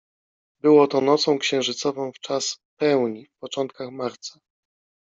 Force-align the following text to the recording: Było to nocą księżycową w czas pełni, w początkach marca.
Było 0.61 0.87
to 0.87 1.01
nocą 1.01 1.39
księżycową 1.39 2.11
w 2.11 2.19
czas 2.19 2.57
pełni, 2.77 3.25
w 3.27 3.37
początkach 3.39 3.91
marca. 3.91 4.39